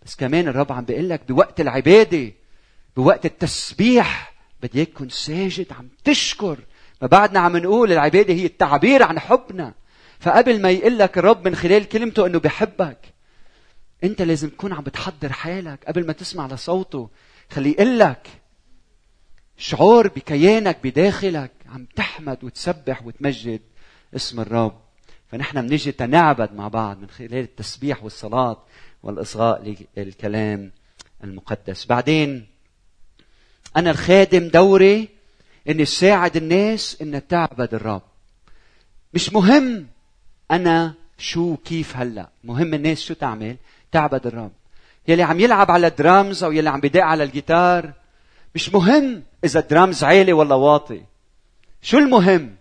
[0.05, 2.31] بس كمان الرب عم بيقول لك بوقت العبادة
[2.95, 4.33] بوقت التسبيح
[4.63, 6.59] بدي اياك تكون ساجد عم تشكر.
[7.01, 9.73] ما بعدنا عم نقول العبادة هي التعبير عن حبنا.
[10.19, 12.97] فقبل ما يقول لك الرب من خلال كلمته إنه بحبك
[14.03, 17.09] أنت لازم تكون عم بتحضر حالك قبل ما تسمع لصوته.
[17.51, 18.27] خليه يقول لك
[19.57, 23.61] شعور بكيانك بداخلك عم تحمد وتسبح وتمجد
[24.15, 24.82] اسم الرب.
[25.33, 28.57] فنحن بنجي تنعبد مع بعض من خلال التسبيح والصلاة
[29.03, 30.71] والإصغاء للكلام
[31.23, 31.85] المقدس.
[31.85, 32.47] بعدين
[33.77, 35.09] أنا الخادم دوري
[35.69, 38.01] إني ساعد الناس إنها تعبد الرب.
[39.13, 39.87] مش مهم
[40.51, 42.29] أنا شو كيف هلأ.
[42.43, 43.57] مهم الناس شو تعمل؟
[43.91, 44.51] تعبد الرب.
[45.07, 47.93] يلي عم يلعب على الدرامز أو يلي عم بيدق على الجيتار
[48.55, 51.01] مش مهم إذا الدرامز عالي ولا واطي.
[51.81, 52.55] شو المهم؟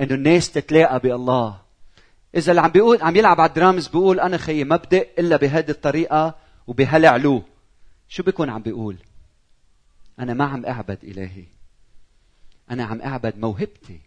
[0.00, 1.65] إنه الناس تتلاقى بالله.
[2.36, 5.70] إذا اللي عم بيقول عم يلعب على الدرامز بيقول أنا خيي ما بدق إلا بهذه
[5.70, 6.34] الطريقة
[6.66, 7.42] وبهالعلو
[8.08, 8.96] شو بيكون عم بيقول؟
[10.18, 11.44] أنا ما عم أعبد إلهي.
[12.70, 14.00] أنا عم أعبد موهبتي.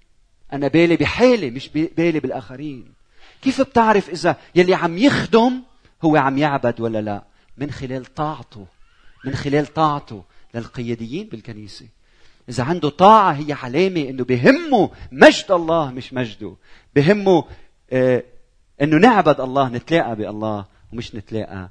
[0.53, 2.93] أنا بالي بحالي مش بالي بالآخرين.
[3.41, 5.61] كيف بتعرف إذا يلي عم يخدم
[6.01, 7.23] هو عم يعبد ولا لا؟
[7.57, 8.67] من خلال طاعته.
[9.25, 11.85] من خلال طاعته للقياديين بالكنيسة.
[12.49, 16.55] إذا عنده طاعة هي علامه إنه بهمه مجد الله مش مجده.
[16.95, 17.45] بهمه
[18.81, 21.69] إنه نعبد الله نتلاقى بالله ومش نتلاقى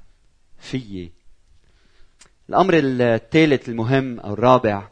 [0.58, 1.12] فيي.
[2.48, 4.88] الأمر الثالث المهم أو الرابع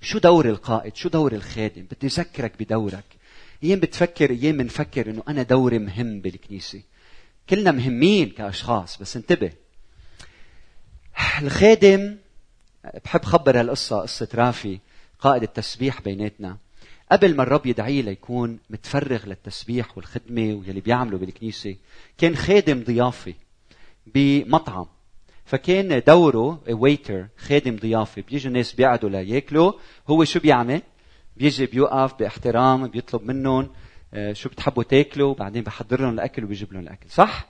[0.00, 3.04] شو دور القائد؟ شو دور الخادم؟ بدي أذكرك بدورك.
[3.64, 6.82] أيام بتفكر أيام بنفكر إنه أنا دوري مهم بالكنيسة.
[7.50, 9.52] كلنا مهمين كأشخاص بس انتبه.
[11.42, 12.16] الخادم
[13.04, 14.78] بحب خبر هالقصة قصة رافي
[15.18, 16.56] قائد التسبيح بيناتنا.
[17.12, 21.76] قبل ما الرب يدعيه ليكون متفرغ للتسبيح والخدمة واللي بيعمله بالكنيسة
[22.18, 23.34] كان خادم ضيافة
[24.06, 24.86] بمطعم.
[25.44, 29.72] فكان دوره ويتر خادم ضيافة بيجوا الناس بيقعدوا لياكلوا.
[30.08, 30.82] هو شو بيعمل؟
[31.36, 33.70] بيجي بيوقف باحترام بيطلب منهم
[34.14, 37.10] آه، شو بتحبوا تاكلوا؟ بعدين بحضر لهم الأكل وبيجيب لهم الأكل.
[37.10, 37.48] صح؟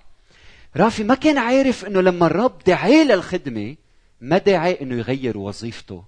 [0.76, 3.76] رافي ما كان عارف إنه لما الرب دعاه للخدمة
[4.20, 6.04] ما دعاه إنه يغير وظيفته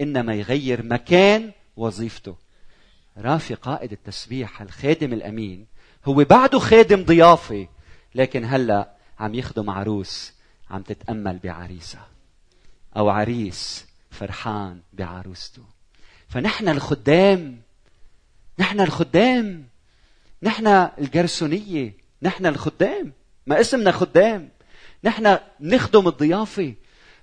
[0.00, 2.36] إنما يغير مكان وظيفته.
[3.20, 5.66] رافي قائد التسبيح الخادم الأمين.
[6.04, 7.68] هو بعده خادم ضيافه
[8.14, 10.32] لكن هلا عم يخدم عروس
[10.70, 12.08] عم تتأمل بعريسها
[12.96, 15.62] أو عريس فرحان بعروسته.
[16.28, 17.60] فنحن الخدام
[18.58, 19.64] نحن الخدام
[20.42, 20.66] نحن
[20.98, 23.12] الجرسونية نحن الخدام.
[23.46, 24.48] ما اسمنا خدام.
[25.04, 26.74] نحن نخدم الضيافة.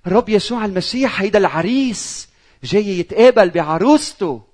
[0.06, 2.28] الرب يسوع المسيح هيدا العريس
[2.64, 4.47] جاي يتقابل بعروسته.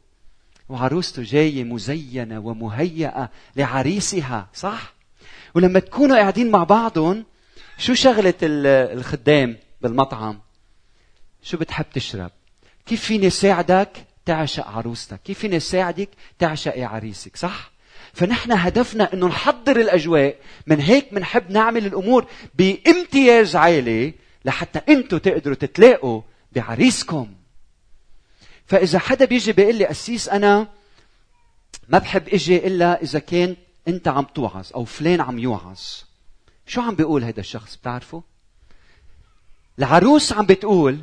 [0.68, 4.94] وعروسته جاية مزينة ومهيئة لعريسها صح؟
[5.54, 7.24] ولما تكونوا قاعدين مع بعضهم
[7.78, 10.40] شو شغلة الخدام بالمطعم؟
[11.42, 12.30] شو بتحب تشرب؟
[12.86, 13.90] كيف فيني ساعدك
[14.24, 16.08] تعشق عروستك؟ كيف فيني ساعدك
[16.38, 17.72] تعشقي عريسك؟ صح؟
[18.12, 20.36] فنحن هدفنا إنه نحضر الأجواء
[20.66, 27.28] من هيك بنحب نعمل الأمور بامتياز عالي لحتى أنتم تقدروا تتلاقوا بعريسكم
[28.66, 30.68] فإذا حدا بيجي بيقول لي قسيس أنا
[31.88, 33.56] ما بحب إجي إلا إذا كان
[33.88, 35.80] أنت عم توعظ أو فلان عم يوعظ.
[36.66, 38.22] شو عم بيقول هذا الشخص؟ بتعرفه؟
[39.78, 40.98] العروس عم بتقول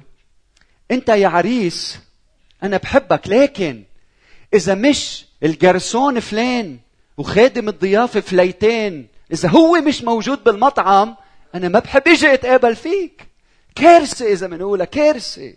[0.92, 2.00] أنت يا عريس
[2.64, 3.84] أنا بحبك لكن
[4.54, 6.80] إذا مش الجرسون فلان
[7.18, 11.16] وخادم الضيافة فليتين إذا هو مش موجود بالمطعم
[11.56, 13.28] أنا ما بحب إجي أتقابل فيك.
[13.76, 15.54] كارثة إذا بنقولها كارثة.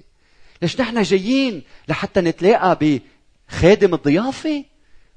[0.63, 3.01] ليش نحن جايين لحتى نتلاقى
[3.49, 4.65] بخادم الضيافة؟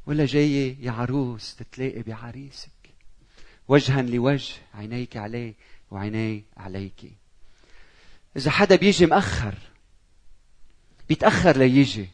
[0.06, 2.70] ولا جاية يا عروس تتلاقي بعريسك؟
[3.68, 5.54] وجها لوجه عينيك عليه
[5.92, 7.12] وعيني عليك.
[8.38, 9.56] إذا حدا بيجي مأخر
[11.10, 12.10] بيتأخر ليجي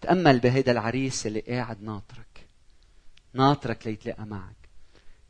[0.00, 2.46] تأمل بهيدا العريس اللي قاعد ناطرك
[3.34, 4.56] ناطرك ليتلاقى معك.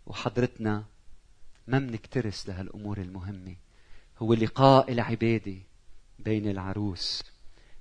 [0.07, 0.85] وحضرتنا
[1.67, 3.55] ما منكترس لهالأمور المهمة.
[4.19, 5.57] هو لقاء العبادة.
[6.19, 7.23] بين العروس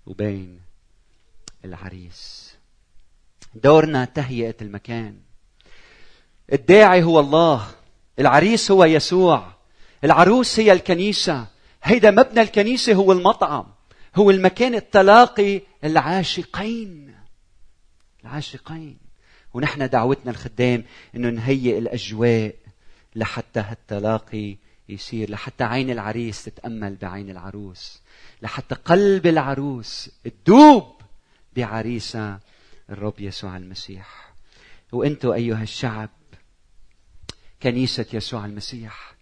[0.06, 0.60] وبين
[1.66, 2.54] العريس.
[3.56, 5.20] دورنا تهيئة المكان.
[6.54, 7.68] الداعي هو الله.
[8.20, 9.54] العريس هو يسوع.
[10.04, 11.48] العروس هي الكنيسة.
[11.84, 13.66] هيدا مبنى الكنيسة هو المطعم.
[14.16, 17.16] هو المكان التلاقي العاشقين.
[18.24, 18.98] العاشقين.
[19.54, 20.84] ونحن دعوتنا الخدام
[21.16, 22.56] إنه نهيئ الأجواء
[23.16, 24.58] لحتى هالتلاقي
[24.90, 28.02] يصير لحتى عين العريس تتأمل بعين العروس.
[28.42, 31.02] لحتى قلب العروس تدوب
[31.56, 32.40] بعريسها
[32.90, 34.34] الرب يسوع المسيح.
[34.92, 36.10] وأنتم أيها الشعب
[37.64, 39.16] كنيسة يسوع المسيح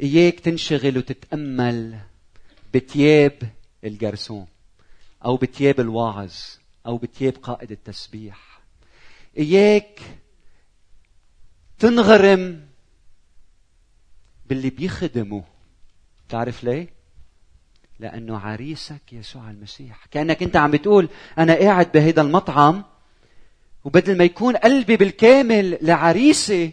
[0.00, 1.98] إياك تنشغل وتتأمل
[2.74, 3.50] بتياب
[3.84, 4.46] الجرسون
[5.24, 6.34] أو بتياب الواعظ
[6.86, 8.60] أو بتياب قائد التسبيح.
[9.38, 10.00] إياك
[11.78, 12.66] تنغرم
[14.46, 15.44] باللي بيخدمه
[16.28, 16.95] تعرف ليه؟
[18.00, 20.06] لأنه عريسك يسوع المسيح.
[20.10, 22.84] كأنك أنت عم بتقول أنا قاعد بهيدا المطعم
[23.84, 26.72] وبدل ما يكون قلبي بالكامل لعريسي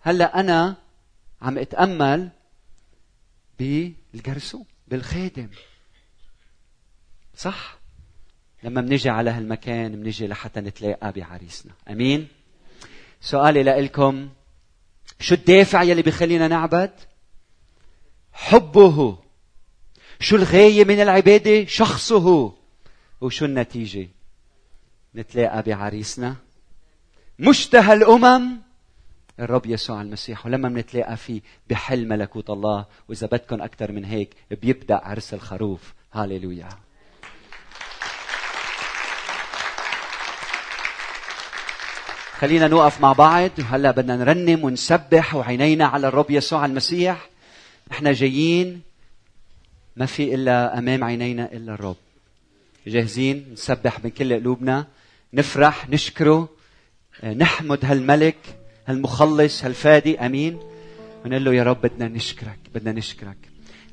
[0.00, 0.76] هلأ أنا
[1.42, 2.28] عم أتأمل
[3.58, 5.48] بالجرسون بالخادم.
[7.36, 7.78] صح؟
[8.62, 11.72] لما بنجي على هالمكان بنجي لحتى نتلاقى بعريسنا.
[11.90, 12.28] أمين؟
[13.20, 14.28] سؤالي لكم
[15.20, 16.92] شو الدافع يلي بيخلينا نعبد؟
[18.32, 19.18] حبه.
[20.20, 22.52] شو الغاية من العبادة؟ شخصه.
[23.20, 24.08] وشو النتيجة؟
[25.14, 26.36] نتلاقى بعريسنا.
[27.38, 28.58] مشتهى الأمم.
[29.40, 30.46] الرب يسوع المسيح.
[30.46, 31.40] ولما بنتلاقى فيه
[31.70, 32.86] بحل ملكوت الله.
[33.08, 35.94] وإذا بدكم أكثر من هيك بيبدأ عرس الخروف.
[36.12, 36.68] هاليلويا
[42.38, 43.50] خلينا نوقف مع بعض.
[43.58, 47.28] وهلا بدنا نرنم ونسبح وعينينا على الرب يسوع المسيح.
[47.92, 48.87] إحنا جايين
[49.98, 51.96] ما في إلا أمام عينينا إلا الرب.
[52.86, 54.86] جاهزين نسبح من كل قلوبنا
[55.34, 56.48] نفرح نشكره
[57.24, 58.36] نحمد هالملك
[58.86, 60.58] هالمخلص هالفادي أمين.
[61.24, 63.36] ونقول له يا رب بدنا نشكرك بدنا نشكرك.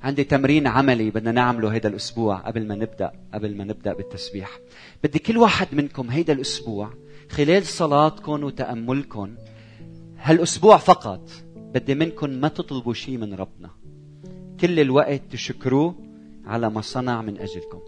[0.04, 4.50] عندي تمرين عملي بدنا نعمله هذا الأسبوع قبل ما نبدأ قبل ما نبدأ بالتسبيح.
[5.04, 6.94] بدي كل واحد منكم هيدا الأسبوع
[7.30, 9.36] خلال صلاتكم وتأملكم
[10.22, 13.70] هالأسبوع فقط بدي منكم ما تطلبوا شيء من ربنا.
[14.62, 15.96] كل الوقت تشكروه
[16.48, 17.80] على ما صنع من أجلكم.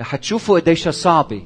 [0.00, 1.42] رح تشوفوا قديش صعبة.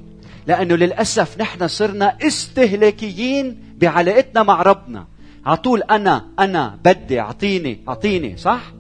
[0.46, 5.06] لأنه للأسف نحن صرنا استهلاكيين بعلاقتنا مع ربنا.
[5.46, 8.72] على طول أنا أنا بدي أعطيني أعطيني صح؟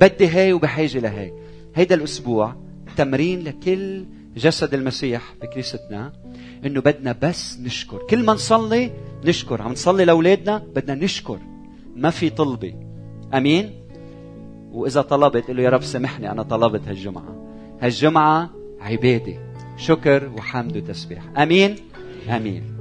[0.00, 1.32] بدي هاي وبحاجة لهي
[1.74, 2.54] هيدا الأسبوع
[2.96, 4.04] تمرين لكل
[4.36, 6.12] جسد المسيح بكنيستنا
[6.66, 7.98] إنه بدنا بس نشكر.
[8.10, 8.90] كل ما نصلي
[9.24, 9.62] نشكر.
[9.62, 11.38] عم نصلي لأولادنا بدنا نشكر.
[11.96, 12.74] ما في طلبة.
[13.34, 13.85] أمين؟
[14.76, 17.56] وإذا طلبت قل له يا رب سامحني أنا طلبت هالجمعة.
[17.80, 18.50] هالجمعة
[18.80, 19.38] عبادة
[19.76, 21.22] شكر وحمد وتسبيح.
[21.38, 21.76] آمين؟
[22.28, 22.75] آمين.